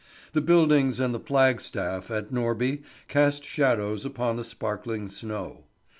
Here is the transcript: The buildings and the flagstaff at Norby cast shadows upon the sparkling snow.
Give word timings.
The 0.33 0.41
buildings 0.41 0.99
and 0.99 1.13
the 1.13 1.19
flagstaff 1.19 2.09
at 2.09 2.31
Norby 2.33 2.81
cast 3.07 3.43
shadows 3.45 4.03
upon 4.03 4.35
the 4.35 4.43
sparkling 4.43 5.09
snow. 5.09 5.65